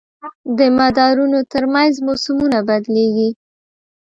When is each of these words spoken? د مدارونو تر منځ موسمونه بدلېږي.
د 0.57 0.59
مدارونو 0.79 1.39
تر 1.51 1.63
منځ 1.73 1.93
موسمونه 2.07 2.57
بدلېږي. 2.67 3.29